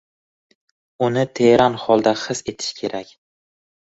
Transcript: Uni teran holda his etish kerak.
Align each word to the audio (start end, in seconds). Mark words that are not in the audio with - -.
Uni 1.07 1.25
teran 1.41 1.77
holda 1.83 2.15
his 2.23 2.43
etish 2.53 2.73
kerak. 2.81 3.17